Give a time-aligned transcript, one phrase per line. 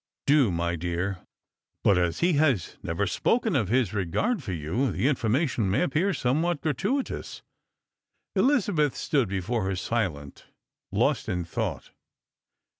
[0.25, 1.19] "Do, my dear.
[1.83, 6.11] But as he has never spoken of his regard for you, the information may appear
[6.11, 7.43] somewhat gratuitous."
[8.35, 10.47] Elizabeth stood before her silent,
[10.91, 11.91] lost in thought.